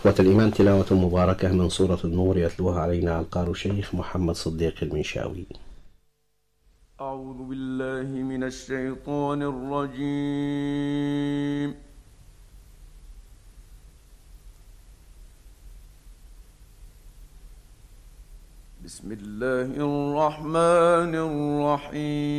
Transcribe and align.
إخوة 0.00 0.14
الإيمان 0.20 0.52
تلاوة 0.52 0.86
مباركة 0.92 1.52
من 1.52 1.68
سورة 1.68 1.98
النور 2.04 2.38
يتلوها 2.38 2.80
علينا 2.80 3.20
القار 3.20 3.50
الشيخ 3.50 3.94
محمد 3.94 4.34
صديق 4.34 4.74
المنشاوي. 4.82 5.46
أعوذ 7.00 7.36
بالله 7.48 8.08
من 8.22 8.44
الشيطان 8.44 9.42
الرجيم. 9.42 10.50
بسم 18.84 19.12
الله 19.12 19.68
الرحمن 19.90 21.14
الرحيم. 21.84 22.30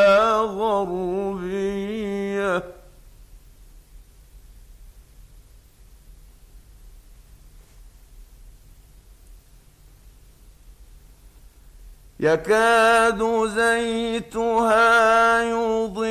يكاد 12.24 13.46
زيتها 13.46 15.42
يضيء 15.42 16.04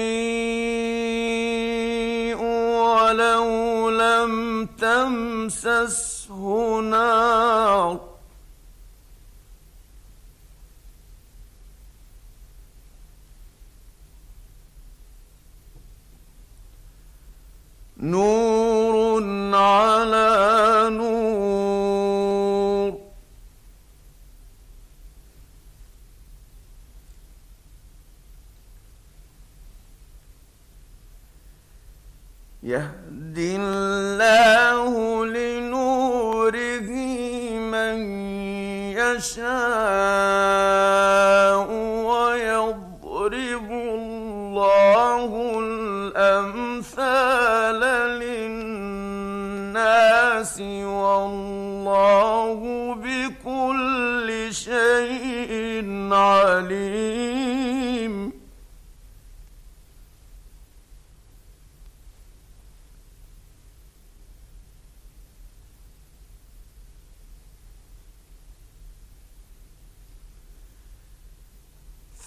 ولو 2.82 3.90
لم 3.90 4.66
تمسسه 4.66 6.80
نار. 6.80 8.00
نور 17.98 19.20
يشاء. 38.98 39.44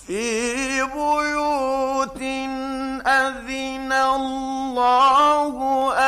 في 0.06 0.82
بيوت 0.82 2.22
أذن 3.06 3.92
الله 3.92 5.54
أن 5.98 6.05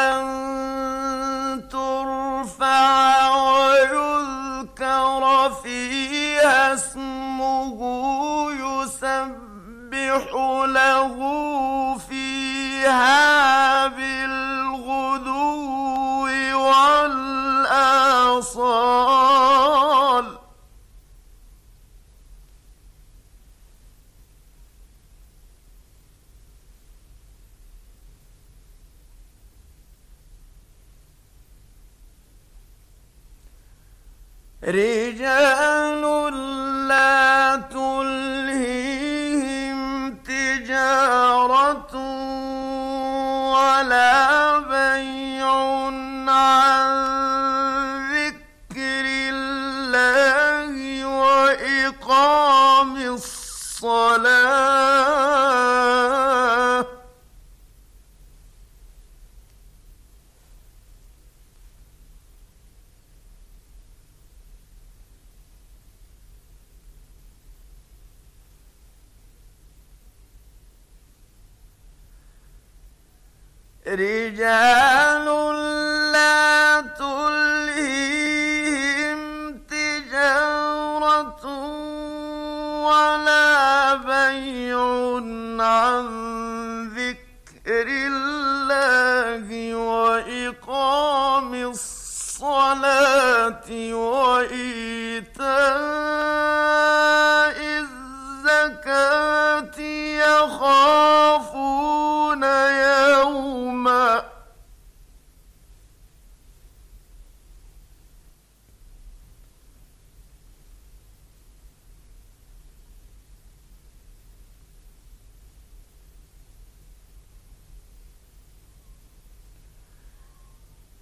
رجال 73.89 75.18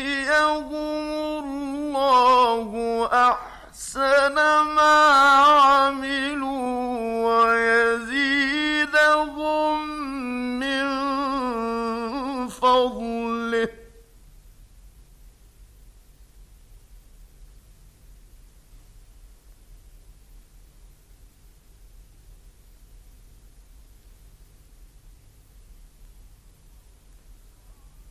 الله 1.44 2.70
أحسن 3.12 4.34
ما 4.74 5.25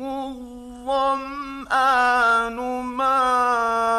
الظمآن 0.87 2.57
ماء. 2.83 3.90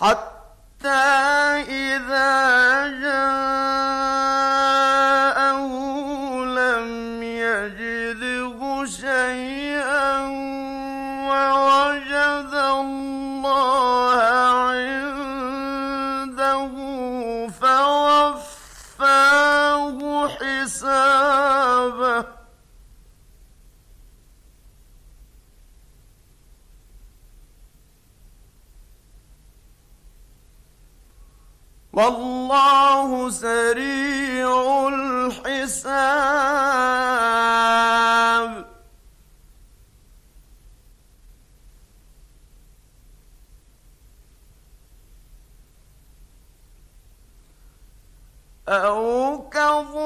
حتى 0.00 0.88
إذا 1.68 2.86
جاءه 3.00 4.46
لم 6.44 7.22
يجده 7.22 8.84
شيئا 8.84 9.65
والله 31.96 33.30
سريع 33.30 34.88
الحساب. 34.88 36.26
أو 48.68 49.48
كظلمات 49.50 50.05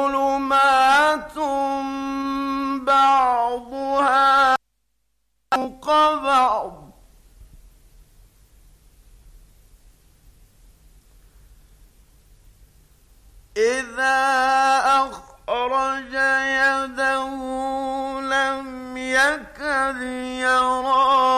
يكد 19.21 20.01
يراها 20.41 21.30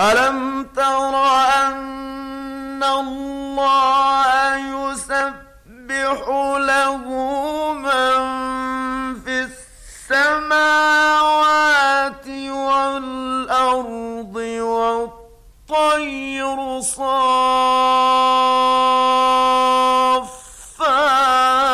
ألم 0.00 0.64
تر 0.76 1.14
أن 1.66 2.82
الله 2.84 4.56
يسبح 4.56 6.28
له 6.58 7.04
من 7.72 8.20
في 9.24 9.48
السماوات 10.10 11.06
والأرض 12.48 14.36
والطير 15.68 16.80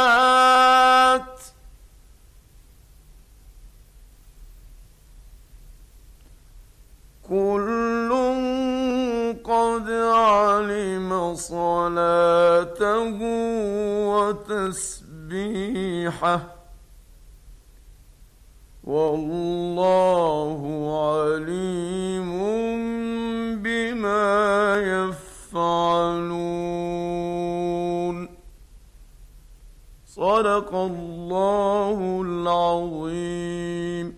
صافات 0.07 1.41
كل 7.29 7.66
وتسبيحه. 14.27 16.41
والله 18.85 20.61
عليم 21.11 22.31
بما 23.63 24.77
يفعلون. 24.77 26.47
صدق 30.07 30.75
الله 30.75 32.23
العظيم. 32.23 34.15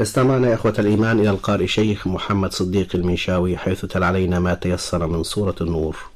استمعنا 0.00 0.54
إخوة 0.54 0.74
الإيمان 0.78 1.20
إلى 1.20 1.30
القارئ 1.30 1.66
شيخ 1.66 2.06
محمد 2.06 2.52
صديق 2.52 2.88
المنشاوي 2.94 3.56
حيث 3.56 3.84
تل 3.84 4.04
علينا 4.04 4.38
ما 4.38 4.54
تيسر 4.54 5.06
من 5.06 5.22
سورة 5.22 5.54
النور. 5.60 6.11